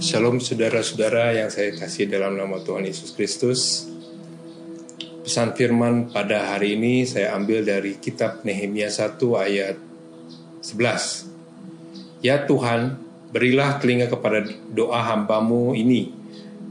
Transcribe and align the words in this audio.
Shalom 0.00 0.40
saudara-saudara 0.40 1.36
yang 1.36 1.52
saya 1.52 1.76
kasih 1.76 2.08
dalam 2.08 2.32
nama 2.32 2.56
Tuhan 2.64 2.88
Yesus 2.88 3.12
Kristus. 3.12 3.84
Pesan 5.20 5.52
firman 5.52 6.08
pada 6.08 6.56
hari 6.56 6.72
ini 6.72 7.04
saya 7.04 7.36
ambil 7.36 7.68
dari 7.68 8.00
kitab 8.00 8.40
Nehemia 8.40 8.88
1 8.88 9.20
ayat 9.36 9.76
11. 10.64 12.24
Ya 12.24 12.48
Tuhan, 12.48 12.96
berilah 13.28 13.76
telinga 13.76 14.08
kepada 14.08 14.48
doa 14.72 15.04
hambamu 15.04 15.76
ini 15.76 16.16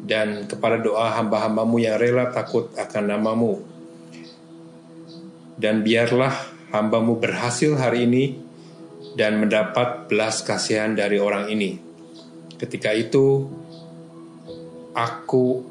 dan 0.09 0.49
kepada 0.49 0.81
doa 0.81 1.13
hamba-hambamu 1.21 1.77
yang 1.77 2.01
rela 2.01 2.33
takut 2.33 2.73
akan 2.81 3.13
namamu. 3.13 3.61
Dan 5.53 5.85
biarlah 5.85 6.33
hambamu 6.73 7.21
berhasil 7.21 7.77
hari 7.77 8.09
ini 8.09 8.41
dan 9.13 9.37
mendapat 9.37 10.09
belas 10.09 10.41
kasihan 10.41 10.97
dari 10.97 11.21
orang 11.21 11.45
ini 11.53 11.88
Ketika 12.59 12.91
itu, 12.91 13.47
aku 14.91 15.63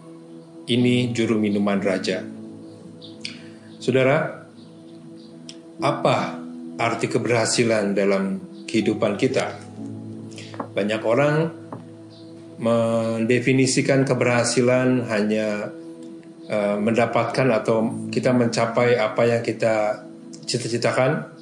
ini 0.73 1.13
juru 1.13 1.37
minuman 1.37 1.85
raja. 1.85 2.25
Saudara, 3.77 4.49
apa 5.85 6.17
arti 6.81 7.13
keberhasilan 7.13 7.93
dalam 7.93 8.41
kehidupan 8.65 9.21
kita? 9.21 9.53
Banyak 10.73 11.03
orang 11.05 11.37
mendefinisikan 12.57 14.09
keberhasilan 14.09 15.07
hanya 15.13 15.69
uh, 16.49 16.77
mendapatkan 16.81 17.53
atau 17.53 18.09
kita 18.09 18.33
mencapai 18.33 18.97
apa 18.97 19.23
yang 19.29 19.45
kita 19.45 20.09
cita-citakan, 20.49 21.37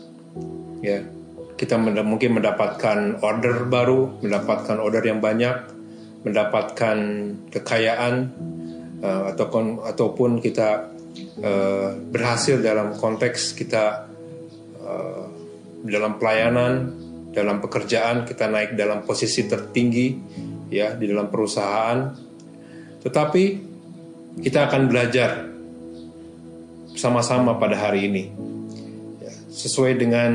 ya 0.83 1.16
kita 1.57 1.81
mungkin 1.81 2.37
mendapatkan 2.37 3.25
order 3.25 3.65
baru, 3.65 4.21
mendapatkan 4.21 4.77
order 4.77 5.01
yang 5.09 5.25
banyak, 5.25 5.57
mendapatkan 6.23 6.99
kekayaan 7.49 8.15
uh, 9.01 9.33
ataupun 9.33 9.81
ataupun 9.81 10.31
kita 10.45 10.93
uh, 11.41 11.97
berhasil 11.97 12.61
dalam 12.61 12.93
konteks 13.01 13.57
kita 13.57 14.05
uh, 14.85 15.25
dalam 15.81 16.21
pelayanan, 16.21 16.93
dalam 17.33 17.65
pekerjaan 17.65 18.29
kita 18.29 18.53
naik 18.53 18.77
dalam 18.77 19.09
posisi 19.09 19.49
tertinggi 19.49 20.09
ya 20.69 20.93
di 20.93 21.09
dalam 21.09 21.33
perusahaan. 21.33 22.13
Tetapi 23.01 23.45
kita 24.45 24.69
akan 24.69 24.83
belajar 24.93 25.31
sama-sama 26.93 27.57
pada 27.57 27.77
hari 27.81 28.13
ini 28.13 28.25
ya, 29.25 29.33
sesuai 29.53 29.97
dengan 29.97 30.33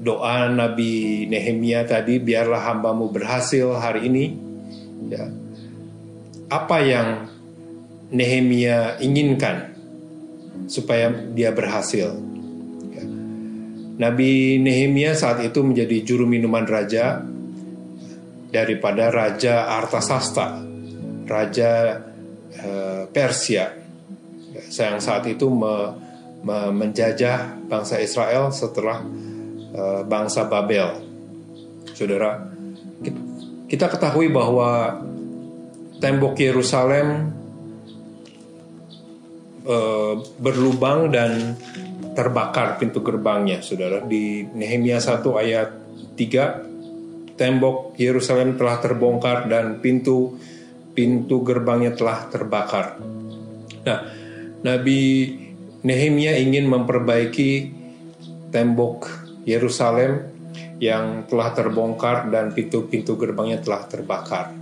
doa 0.00 0.48
Nabi 0.48 1.28
Nehemia 1.28 1.84
tadi 1.84 2.16
biarlah 2.16 2.72
hambamu 2.72 3.12
berhasil 3.12 3.76
hari 3.76 4.08
ini. 4.08 4.24
Ya. 5.12 5.28
Apa 6.48 6.80
yang 6.80 7.28
Nehemia 8.10 8.96
inginkan 8.98 9.76
supaya 10.66 11.12
dia 11.12 11.52
berhasil? 11.52 12.16
Ya. 12.96 13.04
Nabi 14.00 14.56
Nehemia 14.56 15.12
saat 15.12 15.44
itu 15.44 15.60
menjadi 15.60 16.00
juru 16.00 16.24
minuman 16.24 16.64
raja 16.64 17.20
daripada 18.50 19.14
Raja 19.14 19.78
Artasasta 19.78 20.70
Raja 21.30 22.02
uh, 22.66 23.06
Persia. 23.14 23.78
Yang 24.50 24.98
saat 24.98 25.22
itu 25.30 25.46
me, 25.46 25.94
me, 26.42 26.74
menjajah 26.74 27.62
bangsa 27.70 28.02
Israel 28.02 28.50
setelah 28.50 29.06
Eh, 29.70 30.02
bangsa 30.02 30.50
Babel. 30.50 30.98
Saudara, 31.94 32.42
kita 33.70 33.86
ketahui 33.86 34.26
bahwa 34.26 34.98
tembok 36.02 36.34
Yerusalem 36.42 37.30
uh, 39.68 40.16
berlubang 40.40 41.12
dan 41.12 41.54
terbakar 42.18 42.82
pintu 42.82 43.04
gerbangnya, 43.04 43.62
Saudara. 43.62 44.02
Di 44.02 44.42
Nehemia 44.42 44.98
1 44.98 45.22
ayat 45.38 45.68
3, 46.18 47.38
tembok 47.38 47.94
Yerusalem 47.94 48.58
telah 48.58 48.82
terbongkar 48.82 49.46
dan 49.46 49.78
pintu 49.78 50.34
pintu 50.96 51.46
gerbangnya 51.46 51.94
telah 51.94 52.26
terbakar. 52.26 52.98
Nah, 53.86 53.98
Nabi 54.66 55.00
Nehemia 55.86 56.34
ingin 56.42 56.66
memperbaiki 56.66 57.50
tembok 58.50 59.29
Yerusalem 59.44 60.30
yang 60.80 61.28
telah 61.28 61.52
terbongkar 61.52 62.32
dan 62.32 62.56
pintu-pintu 62.56 63.14
gerbangnya 63.20 63.60
telah 63.60 63.84
terbakar. 63.84 64.52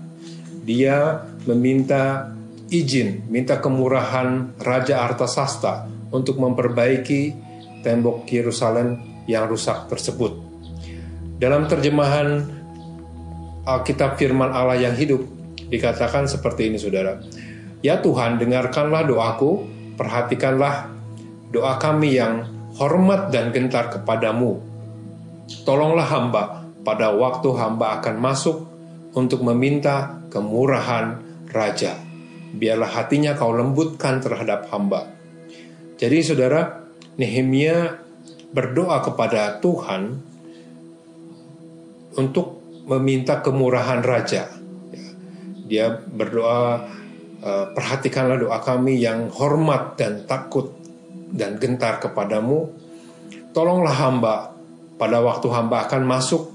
Dia 0.66 1.24
meminta 1.46 2.34
izin, 2.68 3.30
minta 3.30 3.62
kemurahan 3.62 4.58
Raja 4.60 5.00
Artasasta 5.06 5.88
untuk 6.12 6.42
memperbaiki 6.42 7.32
tembok 7.80 8.28
Yerusalem 8.28 9.24
yang 9.30 9.48
rusak 9.48 9.88
tersebut. 9.88 10.36
Dalam 11.38 11.70
terjemahan 11.70 12.44
Alkitab 13.62 14.18
firman 14.18 14.50
Allah 14.50 14.80
yang 14.80 14.96
hidup 14.98 15.22
dikatakan 15.68 16.26
seperti 16.26 16.72
ini 16.72 16.80
saudara. 16.80 17.20
Ya 17.84 18.02
Tuhan 18.02 18.42
dengarkanlah 18.42 19.06
doaku, 19.06 19.62
perhatikanlah 19.94 20.90
doa 21.54 21.78
kami 21.78 22.18
yang 22.18 22.48
hormat 22.74 23.30
dan 23.30 23.54
gentar 23.54 23.92
kepadamu 23.92 24.67
Tolonglah 25.48 26.08
hamba 26.08 26.42
pada 26.84 27.12
waktu 27.12 27.48
hamba 27.56 28.00
akan 28.00 28.16
masuk 28.20 28.68
untuk 29.16 29.40
meminta 29.40 30.20
kemurahan 30.28 31.20
raja. 31.48 31.96
Biarlah 32.52 32.88
hatinya 32.88 33.32
kau 33.36 33.52
lembutkan 33.52 34.20
terhadap 34.20 34.68
hamba. 34.72 35.08
Jadi 35.96 36.18
saudara, 36.20 36.84
Nehemia 37.18 37.98
berdoa 38.52 39.04
kepada 39.04 39.60
Tuhan 39.60 40.20
untuk 42.16 42.60
meminta 42.88 43.44
kemurahan 43.44 44.00
raja. 44.00 44.48
Dia 45.68 45.92
berdoa, 45.92 46.88
eh, 47.44 47.66
perhatikanlah 47.76 48.40
doa 48.40 48.58
kami 48.64 48.96
yang 49.00 49.28
hormat 49.28 50.00
dan 50.00 50.24
takut 50.24 50.72
dan 51.28 51.60
gentar 51.60 52.00
kepadamu. 52.00 52.72
Tolonglah 53.52 53.96
hamba 53.96 54.57
pada 54.98 55.22
waktu 55.22 55.46
hamba 55.54 55.86
akan 55.86 56.02
masuk 56.04 56.50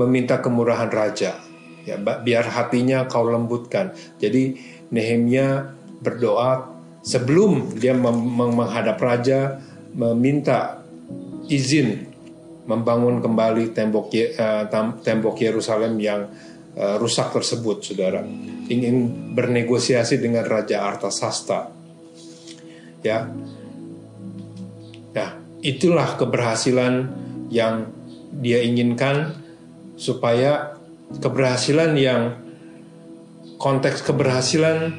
meminta 0.00 0.40
kemurahan 0.40 0.88
raja. 0.88 1.36
Ya 1.84 1.96
biar 2.00 2.48
hatinya 2.48 3.04
kau 3.06 3.28
lembutkan. 3.28 3.92
Jadi 4.20 4.56
Nehemia 4.88 5.72
berdoa 6.00 6.68
sebelum 7.04 7.76
dia 7.76 7.92
menghadap 7.96 8.96
raja 9.00 9.60
meminta 9.92 10.80
izin 11.48 12.08
membangun 12.68 13.24
kembali 13.24 13.72
tembok 13.72 14.12
uh, 14.36 14.68
tembok 15.00 15.36
Yerusalem 15.40 15.96
yang 15.96 16.28
uh, 16.76 16.96
rusak 17.00 17.32
tersebut 17.32 17.80
saudara. 17.80 18.20
Ingin 18.68 19.32
bernegosiasi 19.32 20.20
dengan 20.20 20.44
raja 20.44 20.84
Artasasta. 20.84 21.72
Ya. 23.00 23.28
Ya 25.16 25.40
itulah 25.64 26.14
keberhasilan 26.20 27.08
yang 27.48 27.88
dia 28.38 28.60
inginkan 28.60 29.34
supaya 29.96 30.76
keberhasilan 31.16 31.96
yang 31.96 32.36
konteks 33.56 34.04
keberhasilan 34.04 34.92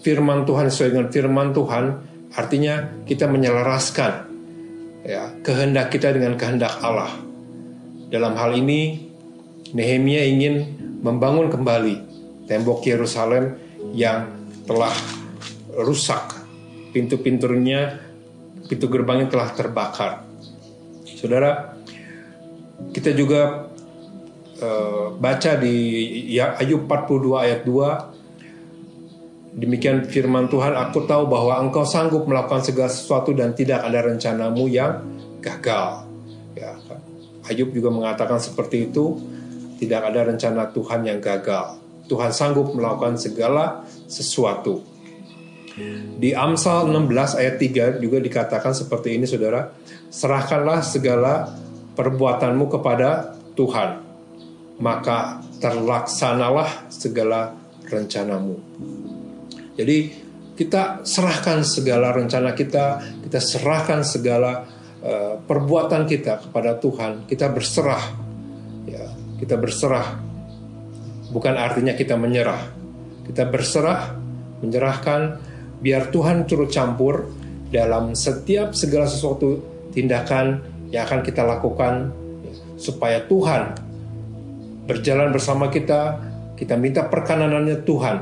firman 0.00 0.46
Tuhan 0.46 0.70
sesuai 0.70 0.90
dengan 0.94 1.08
firman 1.10 1.48
Tuhan 1.52 1.84
artinya 2.32 3.04
kita 3.04 3.26
menyelaraskan 3.26 4.12
ya 5.02 5.32
kehendak 5.42 5.90
kita 5.90 6.14
dengan 6.14 6.38
kehendak 6.38 6.78
Allah. 6.84 7.10
Dalam 8.08 8.36
hal 8.40 8.56
ini 8.56 9.08
Nehemia 9.68 10.24
ingin 10.24 10.64
membangun 11.04 11.52
kembali 11.52 11.96
tembok 12.48 12.88
Yerusalem 12.88 13.60
yang 13.92 14.32
telah 14.64 14.92
rusak. 15.76 16.40
Pintu-pintunya, 16.88 18.00
pintu 18.64 18.88
gerbangnya 18.88 19.28
telah 19.28 19.48
terbakar. 19.52 20.27
Saudara, 21.18 21.74
kita 22.94 23.10
juga 23.10 23.66
uh, 24.62 25.18
baca 25.18 25.58
di 25.58 25.74
ya, 26.30 26.54
Ayub 26.62 26.86
42 26.86 27.34
ayat 27.42 27.60
2 27.66 28.18
Demikian 29.58 30.06
firman 30.06 30.46
Tuhan, 30.46 30.70
aku 30.70 31.02
tahu 31.02 31.26
bahwa 31.26 31.58
engkau 31.58 31.82
sanggup 31.82 32.30
melakukan 32.30 32.62
segala 32.62 32.86
sesuatu 32.86 33.34
dan 33.34 33.58
tidak 33.58 33.82
ada 33.82 34.06
rencanamu 34.06 34.70
yang 34.70 35.02
gagal. 35.42 36.06
Ya, 36.54 36.78
Ayub 37.50 37.74
juga 37.74 37.90
mengatakan 37.90 38.38
seperti 38.38 38.86
itu, 38.86 39.18
tidak 39.82 40.14
ada 40.14 40.30
rencana 40.30 40.70
Tuhan 40.70 41.02
yang 41.02 41.18
gagal. 41.18 41.74
Tuhan 42.06 42.30
sanggup 42.30 42.70
melakukan 42.70 43.18
segala 43.18 43.82
sesuatu. 44.06 44.86
Di 46.18 46.34
Amsal 46.34 46.90
16 46.90 47.38
ayat 47.38 47.56
3 47.62 48.02
juga 48.02 48.18
dikatakan 48.18 48.74
seperti 48.74 49.14
ini 49.14 49.24
saudara, 49.24 49.70
serahkanlah 50.10 50.82
segala 50.82 51.54
perbuatanmu 51.94 52.66
kepada 52.66 53.38
Tuhan, 53.54 53.90
maka 54.82 55.42
terlaksanalah 55.58 56.90
segala 56.90 57.54
rencanamu. 57.86 58.54
Jadi 59.78 59.98
kita 60.58 61.06
serahkan 61.06 61.62
segala 61.62 62.10
rencana 62.10 62.50
kita, 62.50 62.98
kita 63.22 63.38
serahkan 63.38 64.02
segala 64.02 64.66
uh, 65.02 65.38
perbuatan 65.38 66.02
kita 66.06 66.50
kepada 66.50 66.74
Tuhan. 66.82 67.30
Kita 67.30 67.46
berserah, 67.46 68.04
ya, 68.86 69.06
kita 69.38 69.54
berserah. 69.54 70.18
Bukan 71.30 71.54
artinya 71.54 71.94
kita 71.94 72.18
menyerah. 72.18 72.74
Kita 73.22 73.46
berserah, 73.46 74.18
menyerahkan, 74.64 75.47
biar 75.78 76.10
Tuhan 76.10 76.44
turut 76.48 76.70
campur 76.70 77.30
dalam 77.68 78.16
setiap 78.16 78.72
segala 78.74 79.06
sesuatu 79.06 79.60
tindakan 79.92 80.60
yang 80.88 81.04
akan 81.04 81.20
kita 81.20 81.44
lakukan 81.44 82.10
ya, 82.42 82.52
supaya 82.80 83.18
Tuhan 83.28 83.62
berjalan 84.88 85.30
bersama 85.30 85.68
kita. 85.68 86.26
Kita 86.58 86.74
minta 86.74 87.06
perkenanannya 87.06 87.86
Tuhan 87.86 88.16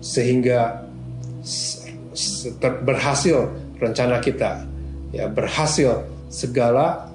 sehingga 0.00 0.88
berhasil 2.80 3.44
rencana 3.76 4.24
kita 4.24 4.64
ya 5.12 5.28
berhasil 5.28 6.04
segala 6.28 7.08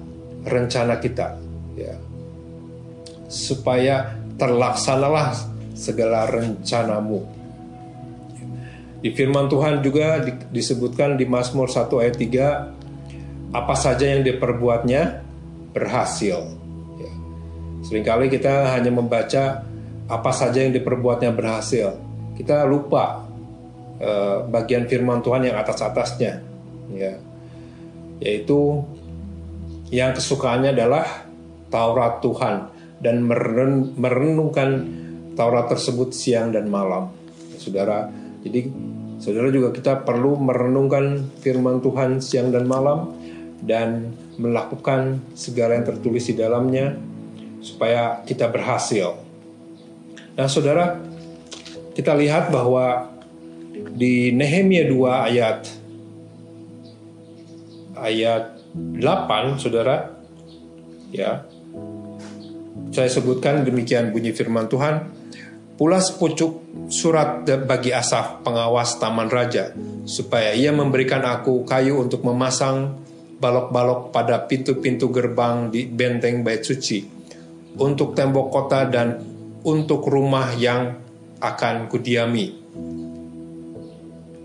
rencana 0.46 0.98
kita 1.02 1.34
ya 1.74 1.94
supaya 3.26 4.14
terlaksanalah 4.38 5.34
segala 5.74 6.30
rencanamu 6.30 7.33
di 9.04 9.12
firman 9.12 9.52
Tuhan 9.52 9.84
juga 9.84 10.24
disebutkan 10.48 11.20
di 11.20 11.28
Mazmur 11.28 11.68
1 11.68 11.92
ayat 12.00 12.16
3 12.16 13.52
apa 13.52 13.74
saja 13.76 14.08
yang 14.08 14.24
diperbuatnya 14.24 15.20
berhasil. 15.76 16.40
Ya. 16.96 17.12
sering 17.84 18.02
kali 18.06 18.32
kita 18.32 18.72
hanya 18.72 18.88
membaca 18.88 19.60
apa 20.08 20.30
saja 20.32 20.64
yang 20.64 20.72
diperbuatnya 20.72 21.36
berhasil. 21.36 22.00
Kita 22.34 22.64
lupa 22.64 23.24
Eh, 23.94 24.38
bagian 24.50 24.90
firman 24.90 25.22
Tuhan 25.22 25.46
yang 25.46 25.54
atas-atasnya 25.54 26.42
ya. 26.92 27.14
Yaitu 28.18 28.82
yang 29.94 30.12
kesukaannya 30.12 30.74
adalah 30.74 31.06
Taurat 31.70 32.18
Tuhan 32.18 32.74
dan 32.98 33.22
meren, 33.22 33.94
merenungkan 33.94 34.70
Taurat 35.38 35.70
tersebut 35.70 36.10
siang 36.10 36.50
dan 36.50 36.66
malam. 36.66 37.14
Saudara 37.54 38.10
jadi 38.44 38.68
saudara 39.16 39.48
juga 39.48 39.72
kita 39.72 40.04
perlu 40.04 40.36
merenungkan 40.36 41.32
firman 41.40 41.80
Tuhan 41.80 42.20
siang 42.20 42.52
dan 42.52 42.68
malam 42.68 43.16
dan 43.64 44.12
melakukan 44.36 45.24
segala 45.32 45.80
yang 45.80 45.88
tertulis 45.88 46.28
di 46.28 46.36
dalamnya 46.36 46.92
supaya 47.64 48.20
kita 48.28 48.52
berhasil. 48.52 49.16
Nah, 50.36 50.50
saudara, 50.50 51.00
kita 51.96 52.12
lihat 52.12 52.52
bahwa 52.52 53.14
di 53.94 54.34
Nehemia 54.34 54.84
2 54.90 55.28
ayat 55.30 55.60
ayat 57.94 58.58
8 58.74 59.62
Saudara 59.62 60.10
ya 61.14 61.46
saya 62.90 63.10
sebutkan 63.10 63.62
demikian 63.62 64.10
bunyi 64.10 64.34
firman 64.34 64.66
Tuhan 64.66 65.10
pula 65.74 65.98
sepucuk 65.98 66.86
surat 66.90 67.42
bagi 67.66 67.90
Asaf 67.90 68.46
pengawas 68.46 68.96
taman 69.02 69.26
raja 69.26 69.74
supaya 70.06 70.54
ia 70.54 70.70
memberikan 70.70 71.26
aku 71.26 71.66
kayu 71.66 71.98
untuk 71.98 72.22
memasang 72.22 73.02
balok-balok 73.42 74.14
pada 74.14 74.46
pintu-pintu 74.46 75.10
gerbang 75.10 75.68
di 75.68 75.84
benteng 75.90 76.46
bait 76.46 76.62
suci 76.62 77.02
untuk 77.80 78.14
tembok 78.14 78.46
kota 78.54 78.86
dan 78.86 79.18
untuk 79.66 80.06
rumah 80.06 80.54
yang 80.54 80.94
akan 81.42 81.90
kudiami 81.90 82.46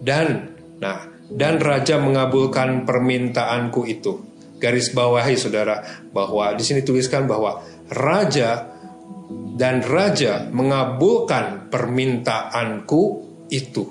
dan 0.01 0.57
nah 0.81 1.19
dan 1.29 1.61
raja 1.61 2.01
mengabulkan 2.01 2.89
permintaanku 2.89 3.85
itu. 3.85 4.25
Garis 4.59 4.91
bawahi 4.91 5.39
saudara 5.39 5.79
bahwa 6.11 6.51
di 6.57 6.65
sini 6.67 6.83
tuliskan 6.83 7.29
bahwa 7.29 7.63
raja 7.87 8.67
dan 9.59 9.83
raja 9.83 10.47
mengabulkan 10.47 11.67
permintaanku 11.67 13.03
itu. 13.51 13.83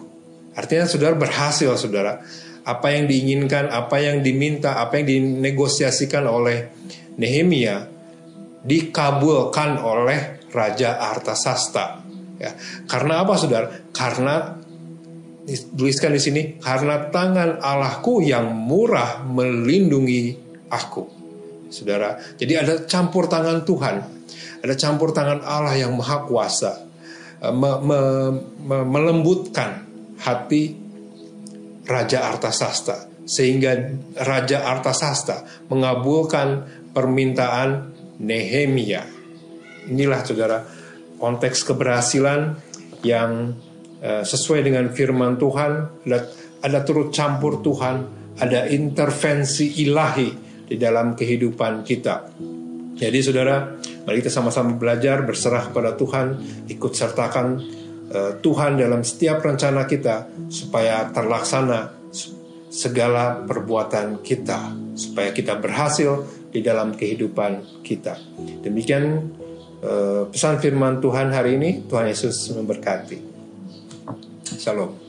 Artinya 0.56 0.88
saudara 0.88 1.12
berhasil 1.12 1.76
saudara. 1.76 2.24
Apa 2.64 2.92
yang 2.96 3.04
diinginkan, 3.04 3.68
apa 3.68 4.00
yang 4.00 4.24
diminta, 4.24 4.80
apa 4.80 5.00
yang 5.00 5.06
dinegosiasikan 5.08 6.24
oleh 6.24 6.72
Nehemia 7.20 7.84
dikabulkan 8.64 9.80
oleh 9.80 10.48
Raja 10.48 10.96
Artasasta. 11.00 12.00
Ya, 12.40 12.56
karena 12.88 13.24
apa 13.24 13.36
saudara? 13.36 13.66
Karena 13.92 14.56
dituliskan 15.48 16.12
di 16.12 16.20
sini 16.20 16.42
karena 16.60 17.08
tangan 17.08 17.60
Allahku 17.60 18.20
yang 18.20 18.52
murah 18.52 19.24
melindungi 19.24 20.36
aku. 20.68 21.04
Saudara, 21.68 22.16
jadi 22.40 22.64
ada 22.64 22.74
campur 22.88 23.28
tangan 23.28 23.64
Tuhan. 23.64 24.17
Ada 24.64 24.74
campur 24.74 25.10
tangan 25.10 25.42
Allah 25.42 25.76
yang 25.76 25.94
maha 25.94 26.24
kuasa 26.24 26.86
eh, 27.42 27.54
me, 27.54 27.70
me, 27.82 27.98
me, 28.62 28.76
melembutkan 28.84 29.86
hati 30.20 30.76
Raja 31.88 32.28
Artasasta 32.28 33.08
sehingga 33.28 33.76
Raja 34.24 34.64
Artasasta 34.64 35.68
mengabulkan 35.68 36.64
permintaan 36.92 37.96
Nehemia. 38.18 39.04
Inilah 39.88 40.20
saudara 40.24 40.58
konteks 41.20 41.64
keberhasilan 41.64 42.56
yang 43.06 43.56
Eh, 43.98 44.22
sesuai 44.22 44.62
dengan 44.62 44.86
firman 44.94 45.34
Tuhan, 45.34 45.72
ada, 46.06 46.30
ada 46.62 46.78
turut 46.86 47.10
campur 47.10 47.58
Tuhan, 47.58 47.96
ada 48.38 48.70
intervensi 48.70 49.82
ilahi 49.82 50.30
di 50.70 50.78
dalam 50.78 51.18
kehidupan 51.18 51.82
kita. 51.82 52.30
Jadi 52.94 53.18
saudara, 53.18 53.74
mari 54.08 54.24
kita 54.24 54.32
sama-sama 54.32 54.72
belajar 54.72 55.20
berserah 55.20 55.68
kepada 55.68 55.92
Tuhan, 55.92 56.40
ikut 56.64 56.92
sertakan 56.96 57.60
uh, 58.08 58.32
Tuhan 58.40 58.80
dalam 58.80 59.04
setiap 59.04 59.44
rencana 59.44 59.84
kita 59.84 60.48
supaya 60.48 61.12
terlaksana 61.12 61.92
segala 62.72 63.44
perbuatan 63.44 64.24
kita, 64.24 64.72
supaya 64.96 65.28
kita 65.36 65.60
berhasil 65.60 66.24
di 66.48 66.64
dalam 66.64 66.96
kehidupan 66.96 67.84
kita. 67.84 68.16
Demikian 68.64 69.28
uh, 69.84 70.24
pesan 70.32 70.56
firman 70.56 71.04
Tuhan 71.04 71.28
hari 71.28 71.60
ini. 71.60 71.84
Tuhan 71.84 72.08
Yesus 72.08 72.48
memberkati. 72.56 73.20
Shalom. 74.56 75.07